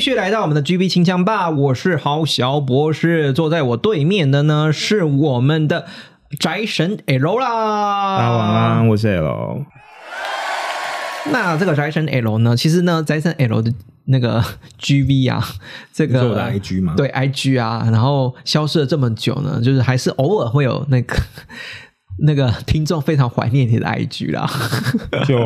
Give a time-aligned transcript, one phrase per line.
[0.00, 5.84] 继续来到我们的 GB 清枪吧，我是豪小博士，坐在我对面的呢是我们的
[6.38, 8.16] 宅神 L 啦。
[8.16, 9.66] 大家晚安，我是 L。
[11.30, 13.70] 那这个宅神 L 呢，其实呢，宅神 L 的
[14.06, 14.42] 那个
[14.80, 15.46] GV 啊，
[15.92, 21.14] 这个是我的 IG 吗对 IG 啊，然后消失了这么久呢，就是还是偶尔会有那个
[22.22, 24.48] 那个听众非常怀念你的 IG 啦。
[25.26, 25.36] 就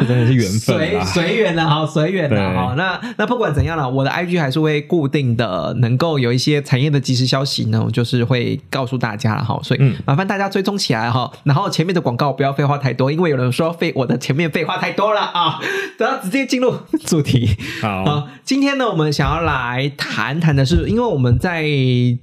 [0.00, 1.04] 这真的是缘分随啦。
[1.04, 2.74] 随缘的哈，随缘的对好。
[2.76, 9.58] 那那不管怎样了，我的 IG 还是会固定的，能够有一些产业的即时消息呢，我就是会告诉大家了哈。
[9.62, 11.30] 所以嗯麻烦大家追踪起来哈。
[11.44, 15.60] 然后前面的广告不要废话太多，因为有人说废我的前面废话太多了啊。
[15.98, 16.74] 然后直接进入
[17.04, 17.56] 主题。
[17.80, 21.64] 好，好，今天呢，我们想要来谈谈的是，因为我们在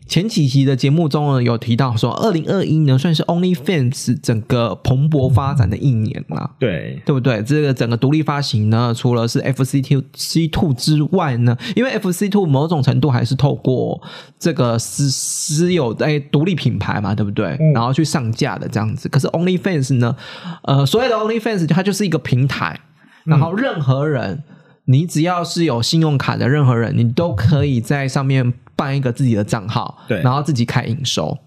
[0.07, 6.49] 前几集的节目中呢，有提到说，二零二一呢算是 OnlyFans 整个蓬勃发展的一年啦。
[6.57, 7.43] 对，对不对？
[7.43, 14.01] 这个整个独立发行呢，除了是 FC Two C Two 之外呢，因为 FC Two 某种程度还是透过
[14.39, 17.57] 这个私私有的哎独立品牌嘛，对不对？
[17.59, 19.09] 嗯然后去上架的这样子。
[19.09, 20.15] 可是 OnlyFans 呢，
[20.63, 22.79] 呃，所谓的 OnlyFans 它就是一个平台，
[23.25, 24.43] 然后任何人。
[24.85, 31.37] 你只要是有信用卡的任何人，你都可以在上面办一个自己的账号，对然后自己开营收，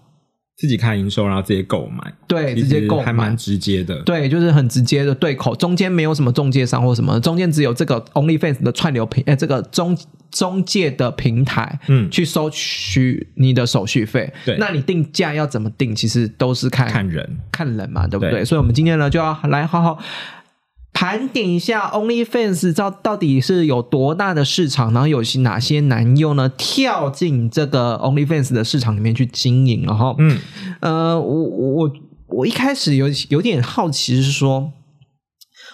[0.57, 3.37] 自己看营收，然后直接购买，对，直接购还蛮。
[3.37, 4.01] 直接的。
[4.01, 9.95] 对，就是很直接的对口，中间没有什么中介商或什么，中间只有这个 OnlyFans 的串流平，哎，这个中
[10.31, 14.33] 中介的平台，嗯去收取你的手续费。
[14.45, 18.31] 对那你定价要怎么定，其实都是看看人，看人嘛，对不对？
[18.31, 19.99] 对所以，我们今天呢，就要来好好
[20.99, 30.39] 盘点一下 OnlyFans 到到底是有多大的市场，然后有些哪些男优呢跳进这个 OnlyFans 的市场里面去经营，然后，嗯，
[30.79, 31.91] 呃，我我
[32.29, 34.73] 我一开始有有点好奇是说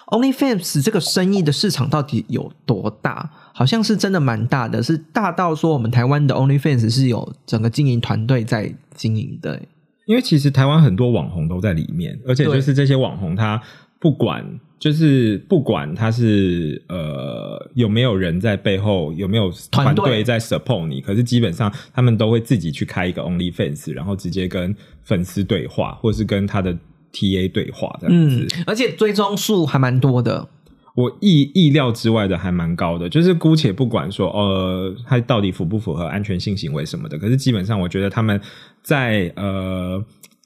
[0.08, 3.32] ，OnlyFans 这个生意的市场到底有多大？
[3.54, 9.62] 好像是真的蛮大的，是大到说我们台湾的 OnlyFans 是有整个经营团队在经营的。
[10.06, 13.62] 因为其实台湾很多网红都在里面，而且就是这些网红他
[14.04, 14.60] 不管。
[14.80, 26.78] 就是不管他是呃有没有人在背后有没有团团队队在 support 你，可是基本上他们都会自己去开一个 OnlyFans，然后直接跟粉丝对话，或是跟他的
[27.14, 28.42] TA 对话这样子。
[28.42, 30.50] 嗯，而且追踪数还蛮多的。
[30.96, 38.38] 我意意料之外的还蛮高的，就是姑且不管说呃，他到底符不符合安全性行为什么的，可是基本上我觉得他们
[38.82, 40.04] 在呃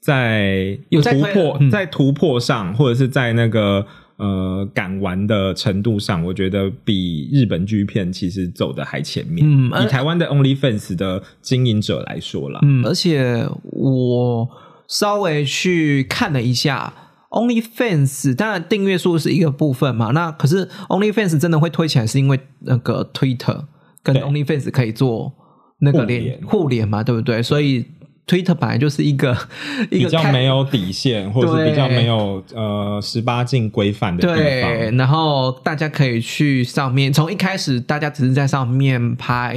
[0.08, 0.78] 在
[1.12, 1.70] 突破、嗯。
[1.70, 3.86] 在突破上，或者是在那个
[4.16, 9.46] 呃敢玩的程度上，我觉得比日本剧片其实走的还前面。
[9.46, 14.48] 嗯以台湾的 OnlyFans 的经营者来说啦，嗯，而且我
[14.88, 16.92] 稍微去看了一下
[17.30, 23.64] OnlyFans，当然订阅数是一个部分嘛，那可是 OnlyFans 真的会推起来，是因为那个 Twitter
[24.02, 25.34] 跟 OnlyFans 可以做
[25.80, 27.42] 那个连互联嘛，对不对？
[27.42, 27.84] 所以
[28.28, 29.36] Twitter 本来就是一个
[29.90, 34.96] 一比较没有底线，或者是比较没有呃十八禁规范的地对，方。
[34.98, 39.56] 然后大家可以去上面，从一开始大家只是在上面拍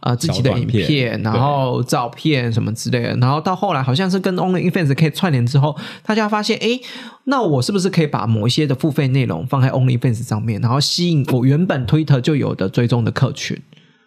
[0.00, 6.80] 呃自己的影片片，然后照片什么之类的，然后到后来好像是跟 OnlyFans 可以串联之后，大家发现，诶，
[7.24, 13.60] 那我是不是可以把某一些的付费内容放在 OnlyFans 上面，然后吸引我原本 Twitter 就有的追踪的客群？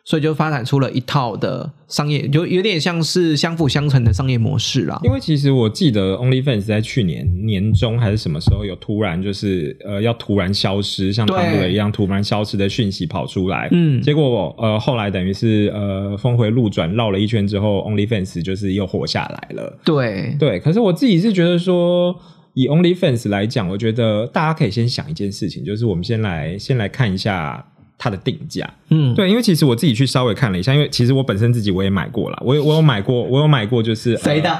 [0.10, 5.00] 所以就发展出了一套的商业，就有点像是相辅相成的商业模式啦。
[5.04, 19.78] 因为其实我记得 OnlyFans 在去年年中还是什么时候有突然就是呃要突然消失，像对 Tumblr 一样突然消失的讯息跑出来，嗯结果呃后来等于是呃峰回路转绕了一圈之后，OnlyFans 就是又活下来了。
[19.86, 22.20] 对，对，可是我自己是觉得说，
[22.56, 27.64] 以 OnlyFans 来讲，我觉得大家可以先想一件事情，就是我们先来先来看一下
[28.00, 28.68] 它的定价。
[28.90, 34.50] 嗯，对，因为其实我自己去稍微看了一下，因为其实我本身自己我也买过了，我有我有买过，我有买过就是谁的？
[34.50, 34.60] 呃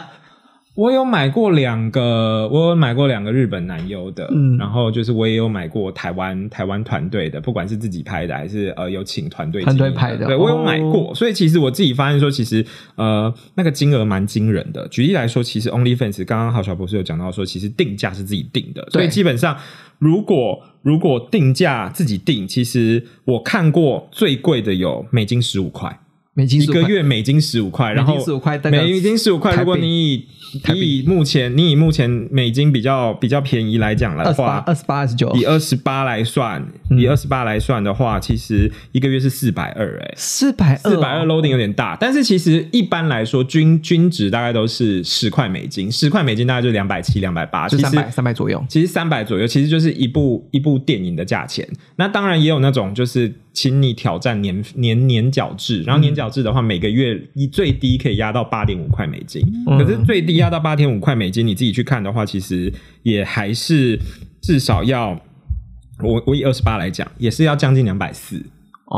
[0.80, 4.56] 我有买过两个，我有买过两个日本男优的，嗯。
[4.58, 10.26] 然后就是我也有买过台湾台湾团队的，不管是自己拍的还是呃有请团队团队拍的。
[10.26, 12.66] 对我有哦买过，所以其实我自己发现说，其实
[12.96, 14.88] 呃那个金额蛮惊人的。
[14.88, 19.58] 举例来说，其实 OnlyFans 刚刚郝小博士有讲到说，其实定价是自己定的，所以基本上
[19.98, 26.00] 如果如果定价自己定，其实我看过最贵的有美金十五块。
[26.44, 29.56] 一个美金一个月美金十五块，然后美金15块美金十五块。
[29.56, 30.28] 如果你以
[30.74, 36.66] 以目前你以目前美金比较比较便宜来讲的话，二十八、二十九，以二十八来算，
[36.98, 40.14] 以二十八来算的话，其实一个月是四百二，哎。
[40.16, 48.66] 四百二，四百二 loading 有点大，但是其实一般来说均均值大概都是十块美金，十块美金大概就两百七、两百八，其实就三百三百左右。
[48.68, 51.68] 其实三百左右，其实就是一部一部电影的价钱。
[51.98, 59.42] 那当然也有那种就是请你挑战年年年缴制，然后年缴制的话，每个月一最低可以压到八点五块美金。
[59.68, 62.72] 嗯可是最低压到八点五块美金，你自己去看的话，其实
[63.04, 64.00] 也还是
[64.42, 65.22] 至少要
[66.02, 68.42] 我我以二十八来讲，也是要将近两百四。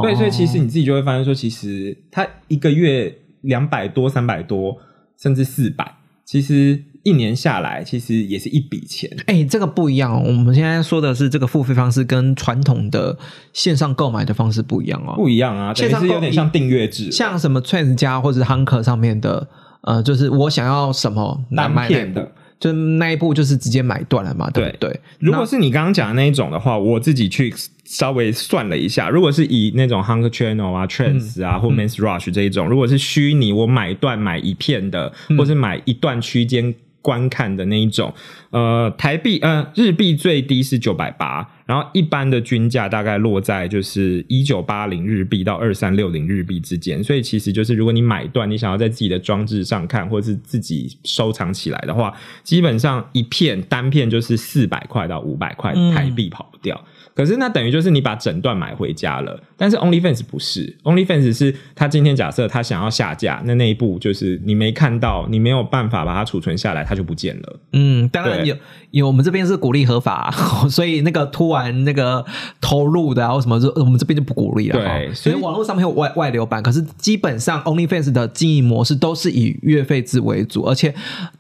[0.04, 4.78] 对，所以其实哦你自己就会发现说，其实他一个月两百多、三百多，
[5.20, 5.92] 甚至四百，
[6.24, 9.10] 其实一年下来，其实也是一笔钱。
[9.26, 10.24] 哎、这个不一样哦。
[10.26, 13.18] 我们现在说的是这个付费方式跟传统的
[13.54, 15.14] 线上购买的方式不一样哦。
[15.16, 19.48] 不一样啊，线上有点像订阅制，像什么 Trans 家或者 Hunker 上面的，
[19.82, 25.00] 呃，就是我想要什么单买的，就那一步就是直接买断了嘛，对不对？
[25.20, 27.52] 如果是你刚刚讲的那一种的话，我自己去
[27.84, 38.14] 稍微算了一下，如果是以那种 Hunger Channel 啊、Trends 啊、或 Men's Rush 这一种，如果是虚拟我买断买一片的，或是买一段区间观看的那一种，
[38.52, 52.14] 呃，台币呃日币最低是九百八，然后一般的均价大概落在就是一九八零日币到二三六零日币之间，所以其实就是如果你买断，你想要在自己的装置上看，或者是自己收藏起来的话，
[52.44, 56.80] 基本上一片单片就是四百块到五百块台币跑不掉。
[57.14, 67.60] 可是那等于就是你把整段买回家了，但是 OnlyFans 不是，OnlyFans 是他今天假设他想要下架，那那一步就是你没看到，你没有办法把它储存下来，它就不见了。
[67.74, 68.56] 嗯，当然对有
[68.92, 70.34] 有，我们这边是鼓励合法，
[70.70, 72.26] 所以那个突然那个
[72.62, 74.80] 投入的啊或什么，就我们这边就不鼓励了。
[74.80, 80.94] 对所以所以网络上面有外外流版，可是基本上 OnlyFans 的经营模式都是以月费制为主，而且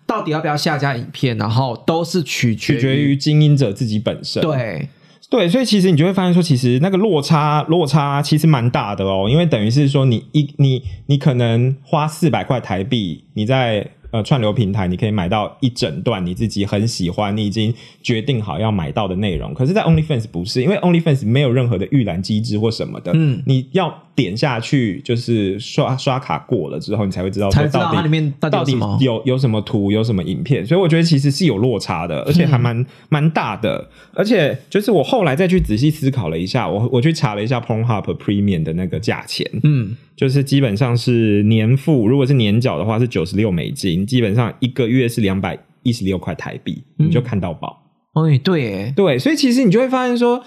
[0.05, 4.41] 到底要不要下架影片，然后都是取决取决于经营者自己本身。
[4.43, 4.89] 对
[5.31, 17.73] 对，所以其实你就会发现说，其实那个落差落差其实蛮大的哦，因为等于是说你一你你可能花四百块台币，你在呃串流平台你可以买到一整段你自己很喜欢，你已经
[18.03, 19.53] 决定好要买到的内容。
[19.53, 28.97] 可是，在 OnlyFans 不是，因为 OnlyFans 没有任何的预览机制或什么的，嗯，你要点下去就是刷刷卡过了之后，你才会知道才知道它里面到底到底有什么。
[29.01, 33.89] 有有什么图，有什么影片，所以我觉得其实是有落差的，而且还蛮蛮、大的。
[34.13, 47.81] 而且就是我后来再去仔细思考了一下，我我去查了一下 Pornhub Premium 的那个价钱，嗯，就是基本上是年付，如果是年缴的话是九十六美金，基本上一个月是两百一十六块台币，你就看到宝。
[48.13, 50.43] 哎，对耶，对，所以其实你就会发现说。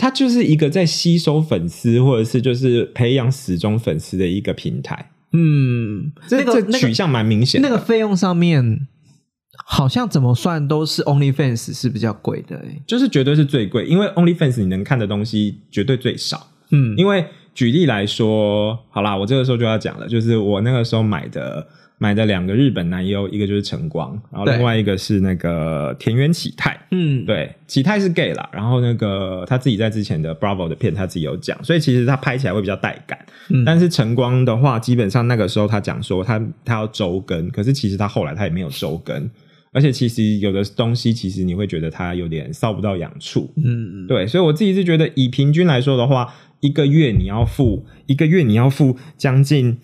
[0.00, 7.68] 它就是一个在吸收粉丝，或者是就是培养死忠粉丝的一个平台，嗯，这、那个这取向蛮明显的。
[7.68, 8.88] 那个费用上面
[9.66, 16.48] 好像怎么算都是 OnlyFans 是比较贵的耶，就是绝对是最贵，因为 OnlyFans 你能看的东西绝对最少。
[16.70, 21.68] 嗯，因为举例来说，好啦，我这个时候就要讲了，就是我那个时候买的
[22.02, 26.80] 买的两个日本男优，一个就是晨光，然后另外一个是那个田园启泰。
[26.90, 33.18] 嗯，对，启泰是 gay 啦，然后那个他自己在之前的 Bravo 的片他自己有讲，所以其实他拍起来会比较带感。
[33.50, 39.28] 嗯但是晨光的话，基本上那个时候他讲说他他要周更，可是其实他后来他也没有周更，
[39.70, 43.52] 而且其实有的东西其实你会觉得他有点搔不到痒处。
[43.62, 49.76] 嗯，对，所以我自己是觉得，以平均来说的话，一个月你要付一个月你要付将近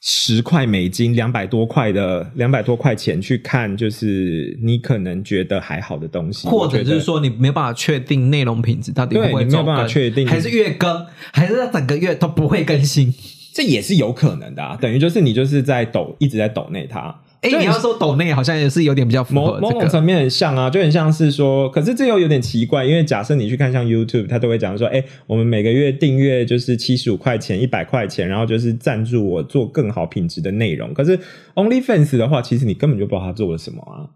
[0.00, 13.12] 十块美金，两百多块的两百多块钱去看，就是你可能觉得还好的东西，或者就是说你没有办法确定内容品质到底会不会对你没有办法确定还是月更，还是整个月都不会更新？
[13.52, 14.78] 这也是有可能的啊。
[14.80, 17.14] 等于就是你就是在抖一直在抖内它。
[17.40, 30.92] 哎，你要说抖内好像也是有点比较符某合这个，某种层面很像啊，就很像是说，可是这又有点奇怪，因为假设你去看像 YouTube，他都会讲说，哎、我们每个月订阅就是七十五块钱、一百块钱，然后就是赞助我做更好品质的内容。
[30.92, 31.18] 可是
[31.54, 34.10] OnlyFans 的话，其实你根本就不知道他做了什么啊，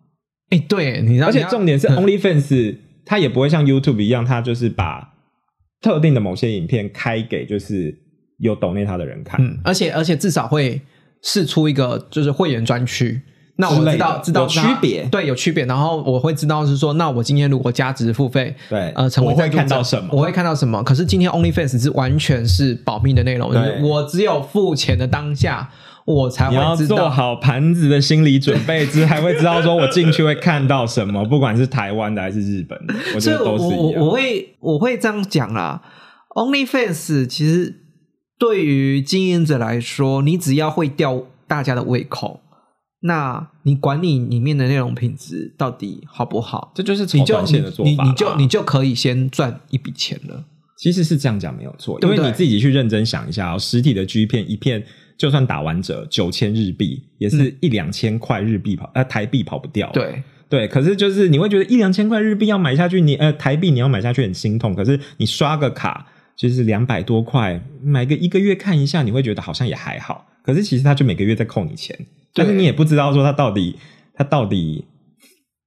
[0.50, 2.76] 哎，对，你知道，而且重点是嗯 OnlyFans
[3.06, 5.14] 它也不会像 YouTube 一样，它就是把
[5.80, 7.94] 特定的某些影片开给就是
[8.38, 9.42] 有抖内他的人看。
[9.42, 10.80] 嗯，而且而且至少会
[11.24, 13.20] 试出一个就是会员专区，
[13.56, 15.64] 那我知道知道有区别，对，有区别。
[15.64, 20.10] 然后我会知道是说，那我今天如果加值付费，对，呃，成为我会看到什么？
[20.12, 20.80] 我会看到什么？
[20.84, 23.50] 可是今天 OnlyFans 是完全是保密的内容，
[23.82, 25.70] 我只有付钱的当下。
[26.06, 34.04] 我才会做好盘子的心理准备，之还会知道说我进去会看到什么，不管是台湾的还是日本的，我觉得都是一样。
[34.04, 35.80] 我会我会这样讲啦
[36.34, 37.83] ，OnlyFans 其实
[38.38, 42.40] 对于经营者来说，你只要会吊大家的胃口，
[43.00, 50.44] 那你管理里面的内容品质到底好不好，这就是你就你你你就你就可以先赚一笔钱了。
[50.76, 54.84] 其实是这样讲没有错，因为你自己去认真想一下哦，实体的 G 片一片。
[55.16, 59.88] 就算打完折九千日币，也是一两千块日币跑呃台币跑不掉。
[59.92, 64.74] 对对，可是就是你会觉得一两千块日币要买下去，你呃台币你要买下去很心痛。
[64.74, 66.04] 可是你刷个卡
[66.36, 70.26] 就是两百多块，买个一个月看一下，你会觉得好像也还好。
[70.42, 71.98] 可是其实他就每个月在扣你钱，
[72.34, 73.76] 但是你也不知道说他到底
[74.14, 74.86] 他到底。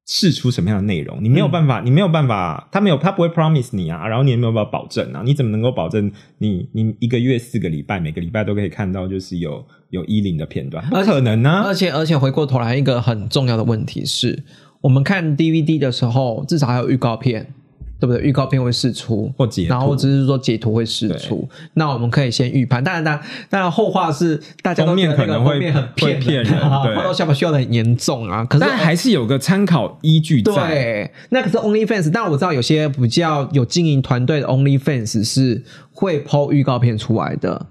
[0.09, 10.81] 试出什么样的内容，你没有办法，你没有办法，他没有，他不会 promise 你啊，然后你也没有办法保证啊，你怎么能够保证你你一个月四个礼拜，每个礼拜都可以看到就是有有衣领的片段？
[10.89, 11.63] 不可能啊！
[11.65, 14.45] 而且而且回过头来，一个很重要的问题是，
[14.79, 17.53] 我们看 DVD 的时候，至少还有预告片。
[17.99, 18.21] 对不对？
[18.21, 21.47] 预告片会试出，或截，然后只是说截图会试出。
[21.73, 22.83] 那我们可以先预判。
[22.83, 28.45] 当然，当当然后话是大家都面可能会很骗人，对，后下巴笑的很严重啊。
[28.45, 30.53] 可是还是有个参考依据在。
[30.53, 32.11] 对，那可是 OnlyFans。
[32.13, 37.65] 但我知道有些比较有经营团队的 OnlyFans 是会抛预告片出来的。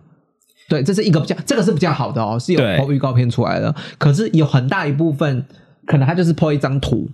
[0.69, 3.73] 对，这是一个比较，这个是比较好的哦，是有抛预告片出来的。
[3.99, 5.45] 可是有很大一部分
[5.87, 7.09] 可能他就是抛一张图，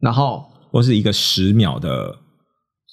[0.00, 0.44] 然后。
[0.70, 2.18] 或是一个十秒的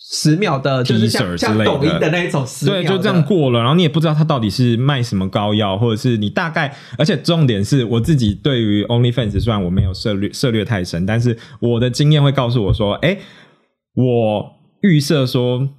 [0.10, 3.60] 十秒的，就是像像抖音的那一种，对，就这样过了。
[3.60, 13.18] 然后你也不知道他到底是卖什么膏药，或者是你大概，而且重点是我自己对于 OnlyFans，虽然我没有涉略涉略太深，但是我的经验会告诉我说，哎，
[13.96, 15.70] 我预设说。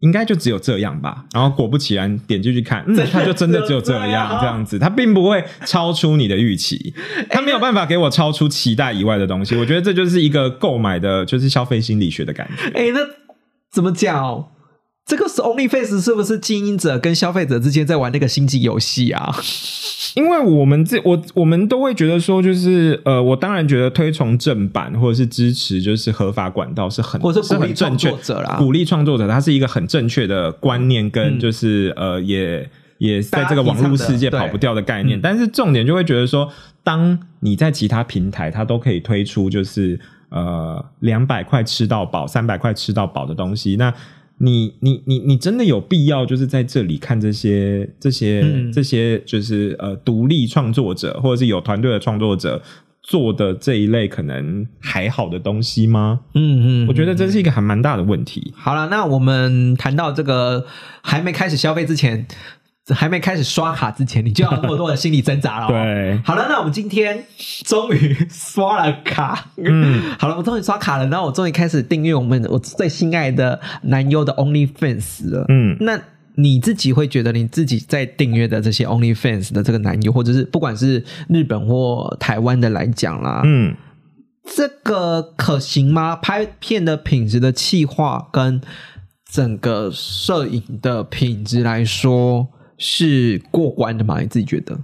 [0.00, 6.94] 应该就只有这样吧，然后果不其然点进去看，嗯，它就真的只有这样这样子，它并不会超出你的预期，
[7.30, 9.56] 它没有办法给我超出期待以外的东西。
[9.56, 12.70] 我觉得这就是一个购买的，就是消费心理学的感觉。
[12.74, 13.00] 哎，那
[13.72, 14.48] 怎么讲？
[15.06, 19.32] 这个是 OnlyFace 是不是经营者跟消费者之间在玩那个星际游戏啊？
[20.16, 35.20] 因为我们这我我们都会觉得说，就是呃，我当然觉得推崇正版或者是支持就是合法管道是很，或者是鼓励创作者啦，鼓励创作者，它是一个很正确的观念，跟就是呃，也也在这个网络世界跑不掉的概念。
[35.20, 36.50] 但是重点就会觉得说，
[36.82, 43.94] 当你在其他平台，它都可以推出就是呃两百块吃到饱、三百块吃到饱的东西，那。
[44.38, 52.62] 你你你你真的有必要就是在这里看这些这些这些就是呃独立创作者或者是有团队的创作者
[53.02, 56.20] 做的这一类可能还好的东西吗？
[56.34, 58.52] 嗯嗯，我觉得这是一个还蛮大的问题。
[58.56, 60.66] 好了，那我们谈到这个
[61.02, 62.26] 还没开始消费之前。
[62.94, 65.66] 还没开始刷卡之前，你就要那么多的心理挣扎了。
[65.66, 67.24] 对，好了，那我们今天
[67.64, 69.50] 终于刷了卡。
[69.56, 75.44] 嗯， 好了，我终于刷卡了，然后我终于开始订阅我们我最心爱的男优的 OnlyFans 了。
[75.48, 76.00] 嗯，那
[76.36, 83.74] 你自己会觉得你自己在订阅的这些 OnlyFans 的这个男优，或者是不管是日本或台湾的来讲啦，嗯，
[84.54, 86.14] 这个可行吗？
[86.14, 88.60] 拍片的品质的气化跟
[89.28, 92.50] 整个摄影的品质来说。
[92.78, 94.20] 是过关的吗？
[94.20, 94.78] 你自己觉得？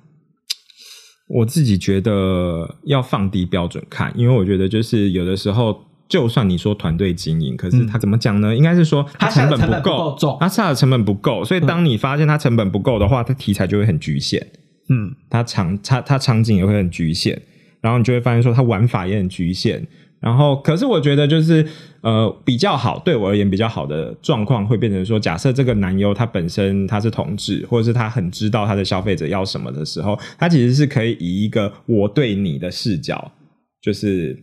[1.29, 8.55] 我自己觉得要放低标准看，因为我觉得就是有的时候，就算你说团队经营，可是他怎么讲呢？
[8.55, 14.47] 应该是说他成本不够，他下的成本不够，所以当你发现他成本不够的话，他题材就会很局限。
[14.91, 17.41] 嗯，他场他他场景也会很局限，
[17.81, 19.87] 然后你就会发现说他玩法也很局限。
[20.23, 21.67] 然后，可是我觉得就是
[22.01, 33.33] 呃比较好，对我而言比较好的状况会变成说，假设这个男优他本身他是同志，或者是他很知道他的消费者要什么的时候，他其实是可以以一个我对你的视角，
[33.81, 34.39] 就是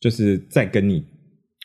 [0.00, 1.04] 就是在跟你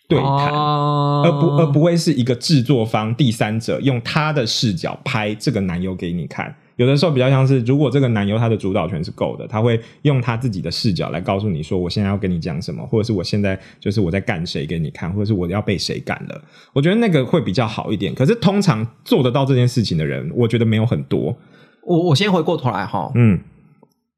[0.07, 6.55] 对谈，而不而不会是一个制作方第三者用他的视角拍这个男优给你看。
[6.75, 16.41] 有的时候比较像是，如果这个男优他的主导权是够的，他会用他自己的视角来告诉你说，我现在要跟你讲什么，或者是我现在就是我在干谁给你看，或者是我要被谁干了。
[16.73, 18.13] 我觉得那个会比较好一点。
[18.15, 21.37] 可是通常做得到这件事情的人，我觉得没有很多。
[21.85, 23.39] 我我先回过头来哈，嗯，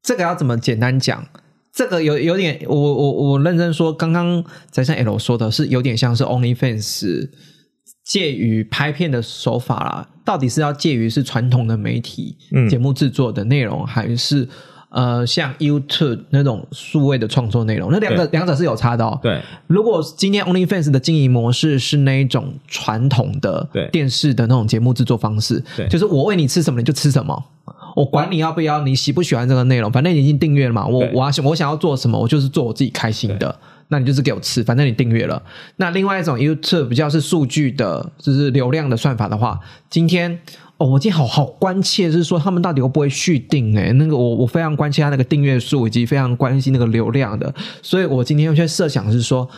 [0.02, 1.26] 这个要怎么简单讲？
[1.72, 7.28] 这个有有点，我我我认真说，刚刚在像 L 说的是有点像是 OnlyFans。
[8.06, 12.36] 介于拍片的手法啦，到底是要介于是传统的媒体
[12.70, 14.48] 节目制作的内容，还是
[14.90, 18.38] 呃像 YouTube 那种数位的创作内容，那两个对。
[18.38, 19.18] 两者是有差的哦。
[19.20, 19.42] 对。
[19.66, 23.88] 如果今天 OnlyFans 的经营模式是那一种传统的对。
[23.90, 25.88] 电视的那种节目制作方式，对。
[25.88, 27.44] 就是我喂你吃什么你就吃什么，
[27.96, 33.58] 我管你要不要，你喜不喜欢这个内容，反正你已经订阅了嘛，我我要想我想要做什么，我就是做我自己开心的。
[33.88, 35.42] 那你就是给我吃，反正你订阅了。
[35.76, 40.38] 那另外一种 YouTube 比较是数据的，就是流量的算法的话，今天
[40.78, 43.78] 哦，我今天好好关切，就是说他们到底会不会续订？
[43.78, 47.54] 哎，那个我我非常关切他那个订阅数，以及非常关心那个流量的。
[47.80, 49.48] 所以我今天有些设想是说，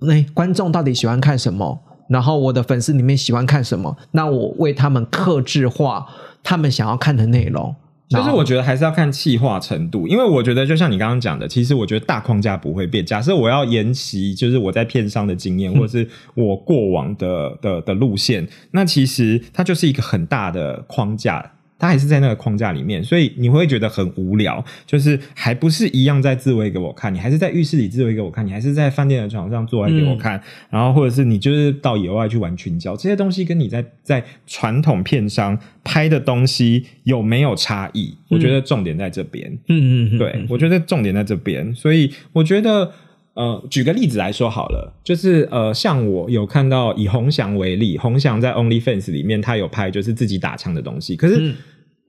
[0.00, 1.80] 那、观众到底喜欢看什么？
[2.08, 3.96] 然后我的粉丝里面喜欢看什么？
[4.12, 6.06] 那我为他们克制化
[6.42, 7.74] 他们想要看的内容。
[8.12, 13.04] 就是我觉得还是要看气化程度，因为我觉得就像你刚刚讲的，其实我觉得大框架不会变。
[13.04, 21.52] 假设我要沿袭就是我在片商的经验，或者是我过往的的的路线，那其实它就是一个很大的框架。
[21.82, 38.16] 它还是在那个框架里面，所以你会觉得很无聊，就是还不是一样在自慰给我看，你还是在浴室里自慰给我看，你还是在饭店的床上做爱给我看，然后或者是你就是到野外去玩群交，这些东西跟你在在传统片商拍的东西有没有差异？
[38.28, 39.50] 我觉得重点在这边。
[39.66, 42.92] 嗯嗯嗯，对，我觉得重点在这边，所以我觉得。
[43.34, 51.54] 呃，举个例子来说好了，就是呃，像我有看到以洪翔为例，洪翔在 OnlyFans 里面他有拍就是自己打枪的东西，可是嗯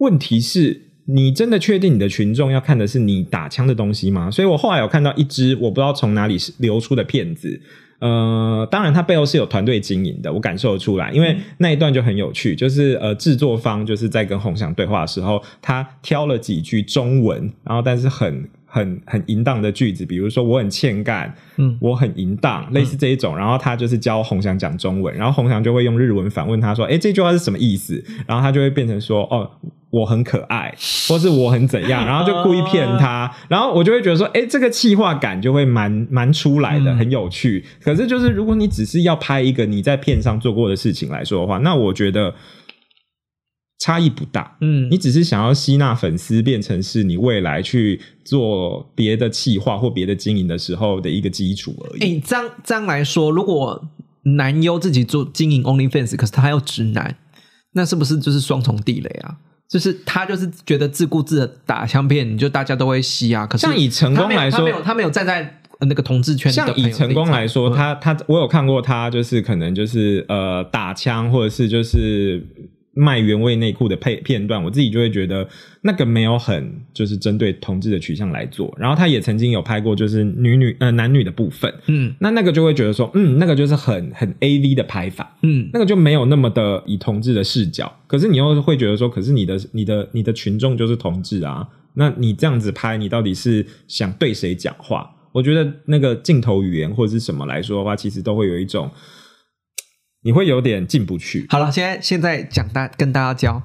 [0.04, 0.82] 问题是。
[1.06, 4.32] 你真的确定你的群众要看的是你打枪的东西吗？
[4.32, 7.60] 所以我后来有看到一支我不知道从哪里流出的片子，
[8.00, 28.04] 呃，当然它背后是有团队经营的，我感受得出来，因为那一段就很有趣，就是呃制作方就是在跟洪翔对话的时候，他挑了几句中文，然后但是很很很淫荡的句子，比如说我很欠干，嗯我很淫荡，类似这一种，然后他就是教洪翔讲中文，然后洪翔就会用日文反问他说，哎，这句话是什么意思？
[28.26, 29.50] 然后他就会变成说，哦。
[29.94, 30.74] 我很可爱，
[31.08, 37.64] 或是我很怎样，然后就故意骗他，然后我就会觉得说，哎、这个气化感就会蛮蛮出来的，嗯很有趣。
[37.80, 42.34] 可是就是如果你只是要拍一个你在片上做过的事情来说的话，那我觉得
[43.84, 44.56] 差异不大。
[44.62, 52.16] 嗯你只是想要吸纳粉丝，变成是你未来去做别的企划或别的经营的时候的一个基础而已。
[52.18, 53.84] 哎、这样这样来说，如果
[54.24, 57.18] 男优自己做经营 OnlyFans，可是他还有直男，
[57.74, 59.36] 那是不是就是双重地雷啊？
[59.68, 63.46] 就是他就是觉得自顾自的打枪片，你就大家都会吸啊。
[63.46, 72.46] 可是像以成功来说他没有他没有站在呃那个同志圈的像以成功来说，他他我有看过他，就是可能就是呃打枪，或者是就是
[72.96, 75.48] 卖原味内裤的配片段，我自己就会觉得
[75.82, 78.74] 那个没有很就是针对同志的取向来做。
[78.78, 85.36] 然后他也曾经有拍过就是女女呃男女的部分，嗯那那个就会觉得说，嗯，那个就是很很 A V 的拍法。
[85.42, 95.10] 嗯那个就没有那么的以同志的视角，可是你又会觉得说，可是你的你的你的群众就是同志啊，那你这样子拍，你到底是想对谁讲话？
[95.32, 98.88] 我觉得那个镜头语言或者是什么来说的话，其实都会有一种，
[100.24, 101.46] 你会有点进不去。
[101.50, 103.62] 好了，现在现在讲大跟大家教，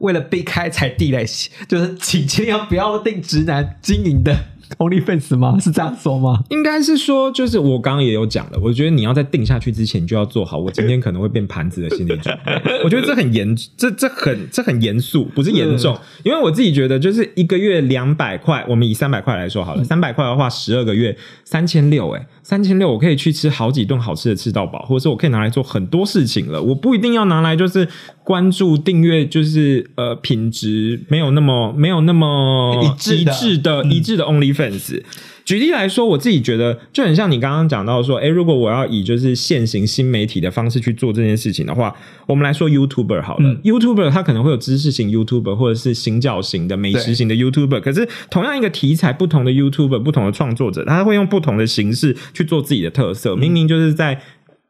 [0.00, 1.24] 为了避开踩地雷，
[1.66, 4.36] 就是请千万不要定直男经营的
[4.78, 5.58] OnlyFans 吗？
[5.60, 6.42] 是这样说吗？
[6.48, 12.52] 应该是说，就是我刚刚也有讲了，我觉得你要在定下去之前，你就要做好我今天可能会变盘子的心理准备。
[12.84, 15.96] 我觉得这很严，这这很这很严肃，不是严重。
[16.22, 26.62] 因为我自己觉得，就是一个月两百块，我们以三百块来说好了，三百块的话，十二个月三千六，哎，三千六我可以去吃好几顿好吃的吃到饱，或者是我可以拿来做很多事情了。
[26.62, 27.86] 我不一定要拿来就是
[28.30, 33.32] 关注订阅，就是呃品质没有那么没有那么一致的。
[33.32, 35.02] 一致的、一致的 OnlyFans。
[35.44, 41.92] 举例来说，我自己觉得就很像你刚刚讲到说，诶，如果我要以就是现行新媒体的方式去做这件事情的话，
[42.28, 43.58] 我们来说 YouTuber 好了、嗯。
[43.64, 54.22] Y o u t u b e r 它可能会有知识型 YouTuber 或者是行教型的美食型的 YouTuber，可是同样一个题材，不同的 YouTuber 不同的创作者，他会用不同的形式去做自己的特色，明明就是在。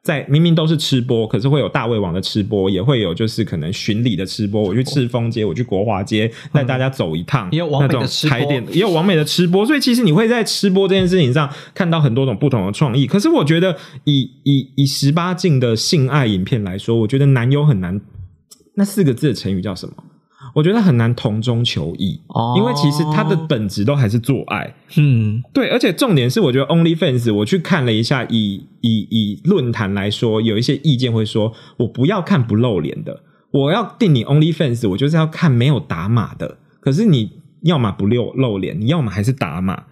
[0.02, 4.62] 在明明都是吃播，可是会有大胃王的吃播，也会有就是可能巡礼的吃播。
[4.62, 9.66] 我去赤峰街，我去国华街，带大家走一趟，也有完美的那种吃播，也有完美的吃播。
[9.66, 13.06] 所以其实你会在吃播这件事情上看到很多种不同的创意。
[13.06, 18.00] 可是我觉得以以以十八禁的性爱影片来说，我觉得男优很难。
[18.76, 19.94] 那四个字的成语叫什么？
[20.54, 24.74] 我觉得很难同中求异，哦因为其实它的本质都还是做爱。
[24.96, 33.20] 嗯对，而且重点是，我觉得 OnlyFans，我去看了一下，以以以论坛来说，有一些意见会说，我不要看不露脸的，
[33.52, 36.58] 我要定你 OnlyFans，我就是要看没有打码的。
[36.80, 37.30] 可是你
[37.62, 39.84] 要么不露露脸，你要么还是打码，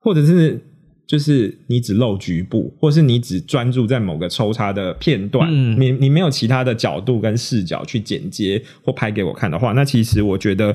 [0.00, 0.64] 或者是
[1.06, 10.74] 就是你只露局部，或是你只专注在某个抽插的片段，嗯你你没有其他的角度跟视角去剪接或拍给我看的话，那其实我觉得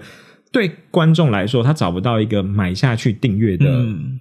[0.51, 4.19] 对观众来说，他找不到一个买下去订阅的嗯，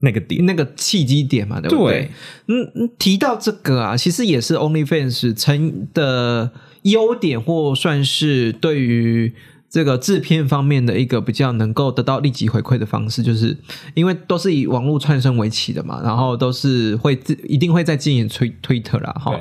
[0.00, 0.46] 那个点。
[0.46, 2.10] 那个契机点嘛，对不对？
[2.46, 9.32] 嗯嗯，提到这个啊，其实也是 OnlyFans 成的优点，或算是对于
[9.74, 13.56] 这个制片方面的一个比较能够得到立即回馈的方式，就是
[13.94, 19.36] 因为都是以网络串升为起的嘛，然后都是会自一定会在经营推 Twitter 啦，哈。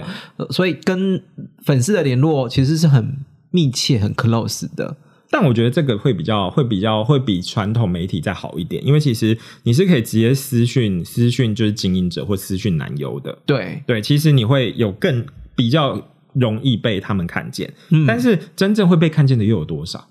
[0.50, 1.22] 所以跟
[1.64, 3.16] 粉丝的联络其实是很
[3.52, 4.98] 密切、很 close 的。
[5.30, 15.24] 但我觉得这个会比较会比较会比传统媒体再好一点，因为其实你是可以直接私讯私讯就是经营者或私讯男优的，对，对，其实你会有更
[15.56, 18.08] 比较容易被他们看见，嗯。
[18.08, 20.08] 但是真正会被看见的又有多少？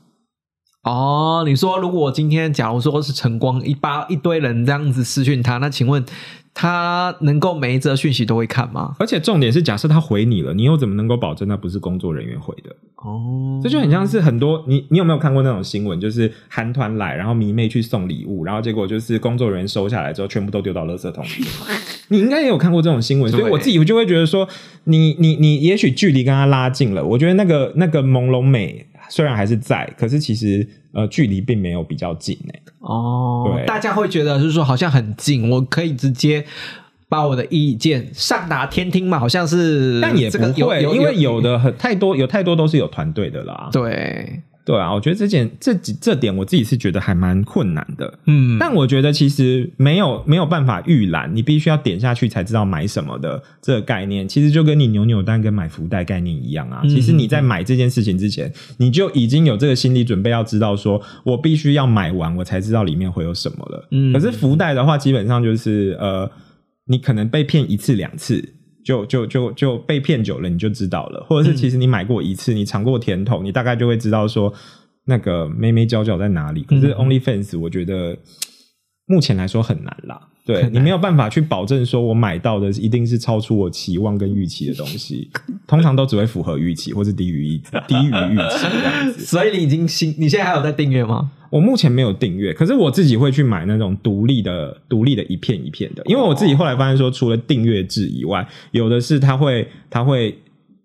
[0.83, 6.05] 哦，你说如果今天假如说是晨光一八一堆人这样子私讯他，那请问
[6.53, 8.97] 他能够每一则讯息都会看吗？
[8.99, 12.75] 而且重点是，假设他回你了，你又怎么能够保证那不是工作人员回的？
[12.97, 21.29] 哦，这就很像是很多你你有没有看过那种新闻，就是韩团来，然后迷妹去送礼物，然后结果就是工作人员收下来之后，全部都丢到垃圾桶里。
[22.09, 24.49] 你应该也有看过这种新闻，所以我自己就会觉得说，
[24.85, 33.67] 你你你也许距离跟他拉近了，我觉得那个那个朦胧美虽然还是在，可是其实呃距离并没有比较近诶、哦，对。
[33.67, 36.43] 大家会觉得就是说好像很近，我可以直接
[37.11, 43.69] 把我的意见上达天听嘛，好像是，但也这个不会，有因为有的很太多有太多都是有团队的啦。
[43.71, 48.19] 对，对啊，我觉得这件这几这点我自己是觉得还蛮困难的。
[48.27, 56.81] 嗯，但我觉得其实没有没有办法预览，你必须要点下去才知道买什么的这个概念，其实就跟你扭扭蛋跟买福袋概念一样啊。
[56.85, 63.89] 嗯其实你在买这件事情之前，你就已经有这个心理准备，要知道说我必须要买完，我才知道里面会有什么了。
[63.91, 66.31] 嗯可是福袋的话，基本上就是呃，
[66.87, 68.55] 你可能被骗一次两次。
[68.85, 74.53] 就就就就被骗久了，你就知道了，或者是其实你买过一次，你尝过甜头，你大概就会知道说
[75.05, 76.63] 那个妹妹娇娇在哪里。
[76.63, 77.07] 可是嗯。
[77.07, 78.17] OnlyFans 我觉得
[79.07, 85.29] 目前来说很难啦，对你没有办法去保证说我买到的一定是超出我期望跟预期的东西，
[85.67, 89.25] 通常都只会符合预期或是低于预低于预期这样子。
[89.27, 91.31] 所以你已经新，你现在还有在订阅吗？
[91.51, 100.39] 我目前没有订阅，可是我自己会去买那种独立的、独立的一片一片的，因为我自己后来发现说，除了订阅制以外，有的是它会它会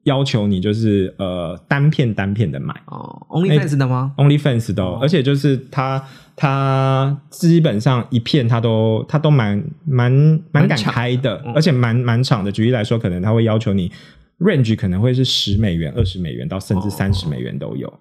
[0.08, 6.02] 要求你就是呃单片单片的买哦，OnlyFans 的吗？，OnlyFans 的、哦，而且就是它
[6.36, 10.12] 它基本上一片它都它都蛮蛮
[10.52, 12.50] 蛮敢开的，嗯而且蛮蛮长的。
[12.52, 13.92] 举例来说，可能他会要求你
[14.40, 17.92] range 可能会是十美元、二十美元到甚至哦三十美元都有。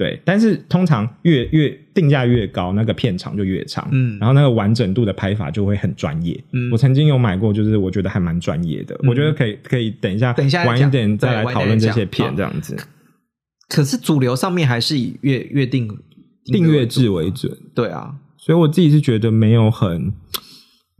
[0.00, 4.18] 对，但是通常越越定价越高，那个片长就越长，嗯。
[4.18, 6.42] 然后那个完整度的拍法就会很专业。
[6.54, 6.70] 嗯。
[6.72, 12.34] 我曾经有买过，就是我觉得还蛮专业的，我觉得可以可以等一下等一下晚一点再对来讨论这些片好。
[12.34, 12.74] 这样子，
[13.68, 15.86] 可是主流上面还是以月月订
[16.46, 17.54] 订阅制为准。
[17.74, 20.10] 对啊，所以我自己是觉得没有很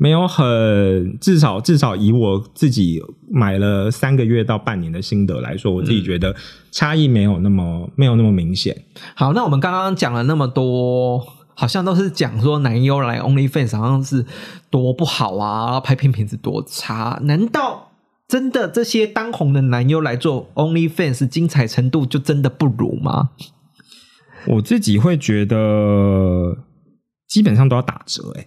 [0.00, 6.34] 没有很至少至少以我自己买了三个月到半年的心得来说，我自己觉得
[6.72, 8.74] 差异没有那么没有那么明显。
[9.14, 11.22] 好，那我们刚刚讲了那么多，
[11.54, 14.24] 好像都是讲说男优来 OnlyFans 好像是
[14.70, 17.88] 多不好啊，拍片品质多差，难道？
[18.26, 23.30] 真的，这些当红的男优来做 OnlyFans，精彩程度就真的不如吗？
[24.46, 26.56] 我自己会觉得
[27.28, 28.46] 基本上都要打折、欸，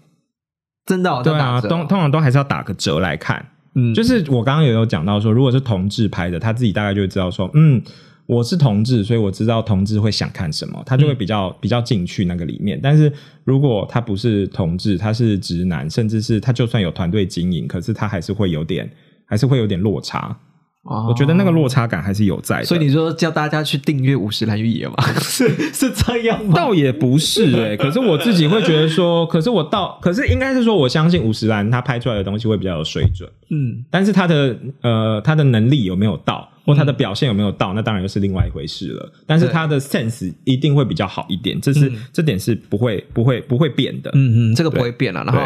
[0.85, 3.45] 真的、哦，对啊，通通常都还是要打个折来看。
[3.75, 7.81] 嗯，就是我刚刚也有讲到说，如果是同志拍的，他自己大概就会知道说，嗯，
[8.25, 12.79] 我是同志，所以我知道同志会想看什么，他就会比较、比较进去那个里面。
[12.83, 13.11] 但是
[13.43, 18.89] 如果他不是同志，他是直男，甚至是他就算有团队经营，可是他还是会有点，
[19.25, 20.37] 还是会有点落差。
[20.83, 22.65] 哦我觉得那个落差感还是有在的。
[22.65, 24.95] 所以你说叫大家去订阅五十岚玉野吗？
[25.21, 26.53] 是 是这样吗？
[26.55, 33.29] 倒也不是哎、可是我自己会觉得说， 可是我到，可是应该是说，我相信五十岚他拍出来的东西会比较有水准。
[33.49, 39.11] 嗯，但是他的呃他的能力有没有到，或他的表现有没有到，那当然又是另外一回事了。
[39.27, 44.09] 但是他的 sense 一定会比较好一点，这是、嗯这点是不会不会不会变的。
[44.13, 45.23] 嗯嗯，这个不会变了。
[45.23, 45.41] 然后，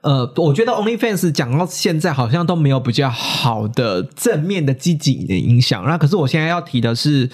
[0.00, 5.84] 呃，我觉得 OnlyFans 讲到现在好像都没有比较好的正面的积极的影响。
[5.84, 7.28] 那可是我现在要提的是，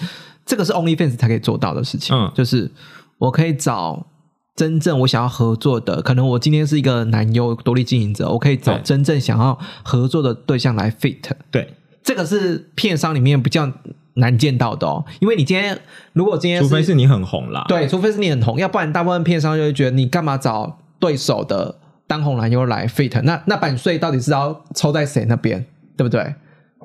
[0.45, 2.69] 这个是 OnlyFans 才可以做到的事情，嗯就是
[3.17, 4.07] 我可以找。
[4.53, 11.31] 真正我想要合作的，可能我今天是一个男优独立经营者，我可以找真正想要合作的对象来 fit。
[11.49, 13.71] 对，这个是片商里面比较
[14.15, 15.79] 难见到的哦，因为你今天
[16.13, 17.63] 如果今天除非是你很红啦。
[17.67, 21.75] 对，除非是你很红，要不然大部分片商就会觉得你干嘛找对手的
[22.07, 23.21] 当红男优来 fit？
[23.21, 26.33] 那那版税到底是要抽在谁那边，对不对？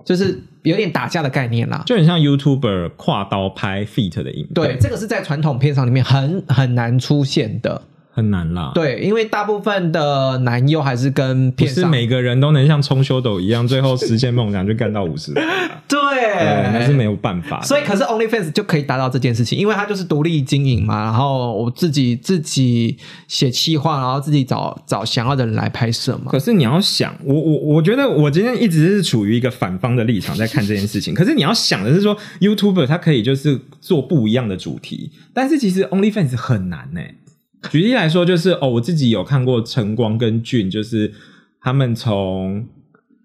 [0.04, 1.82] 就是有点打架的概念啦。
[1.84, 7.82] 就很像 YouTuber 跨刀拍 feat 的影片，对，这个是在传统片商里面很很难出现的。
[8.16, 8.72] 很难啦。
[8.74, 15.34] 对，因为大部分的男优还是跟不是上每个人都能像冲修斗一样，最后实现梦想就干到五十，
[15.86, 17.66] 对，对，那是没有办法的。
[17.66, 22.96] 所以，可是 OnlyFans 就可以达到这件事情，因为它就是独立经营嘛，然后我自己自己
[23.28, 26.32] 写企划，然后自己找找想要的人来拍摄嘛。
[26.32, 31.12] 可是你要想，我我我觉得我今天一直是处于一个反方的立场在看这件事情。
[31.12, 37.00] 可是你要想的是说，YouTuber 他可以就是做不一样的主题，但是其实 OnlyFans 很难呢、
[37.70, 41.12] 举例来说，就是哦，我自己有看过晨光跟俊，就是
[41.60, 42.66] 他们从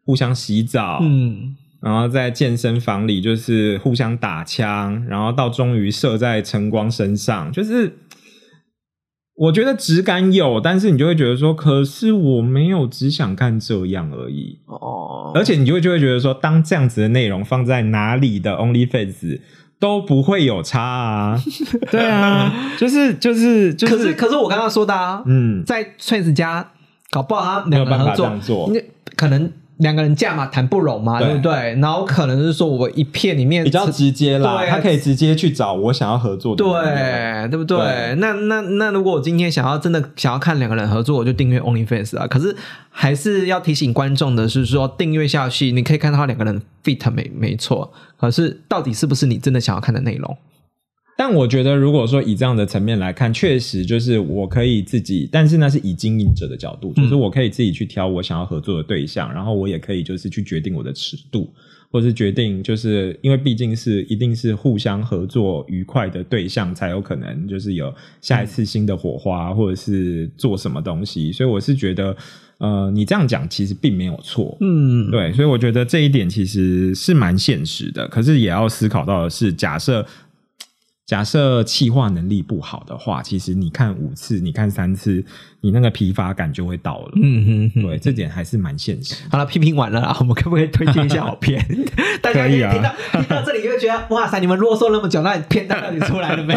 [0.06, 7.98] 互相洗澡，嗯，然后在健身房里就是互相打枪，然后到终于射在晨光身上，就是
[9.36, 19.40] 我觉得质感有，但是你就会觉得说，可是我没有只想看这样而已，哦，而且你就会就会觉得说，当这样子的内容放在哪里的 OnlyFans
[19.82, 21.42] 都不会有差啊，
[21.90, 26.70] 对啊，就是就是就是可是可是我刚刚说的啊，嗯，在 Twins 家
[27.10, 28.70] 搞不好他没有办法这作样，做。
[28.72, 28.80] 那
[29.16, 31.54] 可能两个人价嘛谈不拢嘛，对对不对？
[31.82, 37.78] 然后可能是说我一片里面比较直接啦，对他可以直接去找我想要合作的，对，对不对？
[37.78, 42.28] 对那那那如果我今天想要真的想要看两个人合作，我就订阅 OnlyFans 啊。
[42.28, 42.56] 可是
[42.90, 50.38] 还是要提醒观众的是说，订阅下去你可以看到两个人 fit 没没错，可是到底是不是你真的想要看的内容？
[51.24, 61.54] 但我觉得，如果说以这样的层面来看，确实就是我可以自己，但是那是以经营者的角度，就是我可以自己去挑我想要合作的对象，然后我也可以就是去决定我的尺度，
[61.92, 71.32] 或是决定就是因为毕竟是一定是互相合作愉快的对象，才有可能就是有下一次新的火花，或者是做什么东西。
[71.32, 72.18] 所以我是觉得，
[72.58, 80.04] 呃，你这样讲其实并没有错，嗯，对，所以我觉得这一点其实是蛮现实的，可是也要思考到的是，假设
[81.08, 85.22] 假设气化能力不好的话，其实你看五次，你看三次，
[85.60, 87.12] 你那个疲乏感就会到了。
[87.16, 87.82] 嗯哼哼。
[87.82, 89.16] 对，这点还是蛮现实。
[89.30, 91.60] 好了，批评完了啦， 我们可不可以推荐一下好片？
[92.22, 96.56] 大家可以啊听到听到这里，就会觉得 哇塞，你们啰嗦那么久，那片单到底出来了没？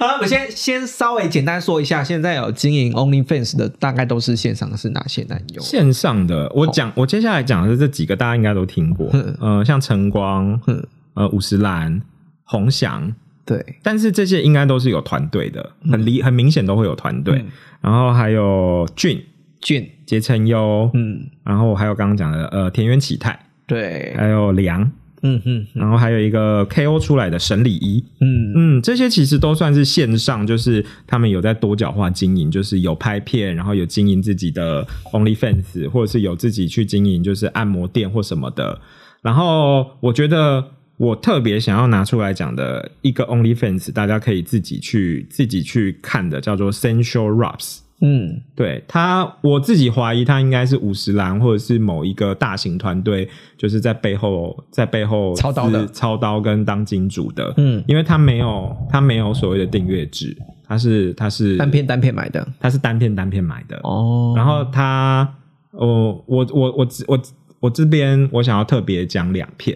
[0.00, 5.60] 好了，我们先先稍微简单说一下，现在有经营 OnlyFans 的，大概都是线上的是哪些男友？
[5.60, 9.08] 线上的，我讲，我接下来讲的是这几个，大家应该都听过。
[9.12, 12.00] 嗯呃，像晨光嗯，呃，五十岚、
[12.46, 13.12] 宏翔，
[13.44, 17.34] 对，但是这些应该都是有团队的，很离很明显都会有团队。
[17.38, 17.46] 嗯。
[17.82, 19.22] 然后还有俊、
[19.60, 24.82] 俊，杰成优，嗯，然后还有刚刚讲的呃田园启泰，对，还有梁，
[25.22, 28.52] 嗯嗯然后还有一个 KO 出来的沈礼一，嗯。
[28.56, 38.80] 嗯，这些其实都算是线上，就是他们有在多角化经营，就是有拍片，然后有经营自己的 OnlyFans，或者是有自己去经营就是按摩店或什么的。
[39.22, 40.64] 然后我觉得
[40.96, 47.80] 我特别想要拿出来讲的一个 OnlyFans，大家可以自己去自己去看的，叫做 Sensual Raps。
[48.02, 57.54] 嗯对他，我自己怀疑他应该是五十岚或者是某一个大型团队，就是在背后在背后操刀的是操刀跟当金主的。
[57.56, 63.80] 嗯，因为他没有他没有所谓的订阅制，他是他是单片单片买的他是单片单片买的。
[63.82, 65.34] 哦，然后他，
[65.70, 67.22] 哦，我我我我
[67.60, 69.74] 我这边我想要特别讲两片。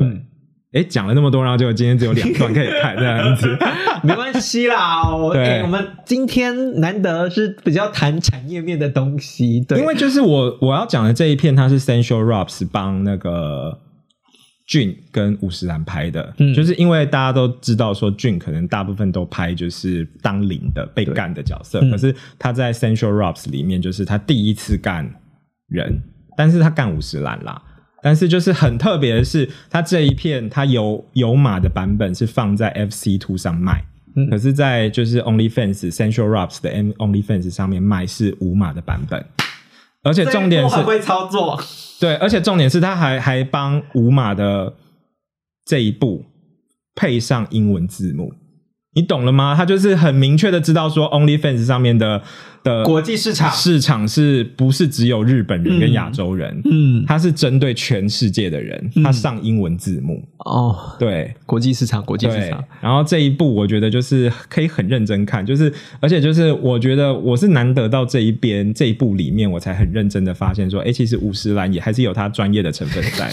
[0.00, 0.24] 嗯，
[0.74, 3.56] 哎，讲了那么多，然后结果今天只有两段可以看这样子。
[4.02, 13.78] 没关系啦，我、对欸、我们今天难得是比较谈产业面的东西，对，因为就是我我要讲的这一片，它是 Sensual Raps 帮那个
[14.66, 25.08] 俊跟五十岚拍的，嗯就是因为大家都知道说俊可能大部分都拍就是当零的被干的角色，嗯可是他在 Sensual Raps 里面就是他第一次干
[25.68, 26.02] 人，
[26.36, 27.62] 但是他干五十岚啦。
[28.04, 33.82] 但是就是很特别的是，它这一片它有有码的版本是放在 FC Two 上卖，
[34.14, 34.28] 嗯。
[34.28, 39.24] 可是，在就是 OnlyFans Central Raps 的 OnlyFans 上面卖是无码的版本，
[40.02, 41.58] 而且重点是会操作，
[41.98, 44.74] 对，而且重点是他还还帮无码的
[45.64, 46.26] 这一步
[46.94, 48.34] 配上英文字幕，
[48.94, 49.54] 你懂了吗？
[49.56, 52.22] 他就是很明确的知道说 OnlyFans 上面的
[52.64, 56.60] 的国际市场，市场是不是只有日本人跟亚洲人？
[56.64, 73.30] 嗯，它是针对全世界的人，他上英文字幕，哦，对，国际市场，国际市场，，然后这一部我觉得就是可以很认真看，就是而且就是我觉得我是难得到这一边这一部里面，我才很认真的发现说，哎，其实五十岚也还是有他专业的成分在。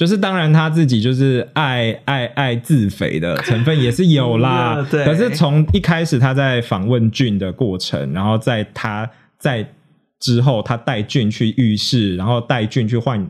[0.00, 4.76] 就是当然他自己就是爱爱爱自肥的成分也是有啦。
[4.78, 5.04] 嗯， 对。
[5.04, 9.74] 可是从一开始他在访问俊的过程，然后在他在
[10.18, 13.28] 之后他带俊去浴室，然后带俊去换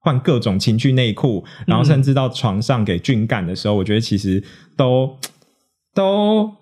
[0.00, 4.42] 换各种情趣内裤，然后甚至到床上给俊干的时候，我觉得其实
[4.76, 5.16] 都
[5.94, 6.52] 都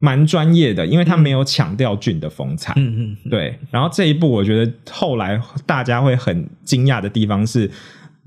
[0.00, 2.72] 蛮专业的，因为他没有强调俊的风采。
[2.74, 7.70] 嗯嗯嗯，对，然后这一步我觉得后来大家会很惊讶的地方是，